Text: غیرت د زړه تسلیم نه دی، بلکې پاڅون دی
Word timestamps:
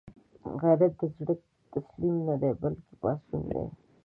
غیرت 0.61 0.93
د 0.99 1.01
زړه 1.15 1.33
تسلیم 1.71 2.15
نه 2.27 2.35
دی، 2.41 2.51
بلکې 2.61 2.93
پاڅون 3.01 3.41
دی 3.49 3.63